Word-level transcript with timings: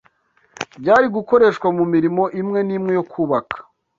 byari 0.81 1.05
gukoreshwa 1.15 1.67
mu 1.77 1.83
mirimo 1.93 2.23
imwe 2.41 2.59
n’imwe 2.67 2.91
yo 2.97 3.03
kubaka 3.11 3.57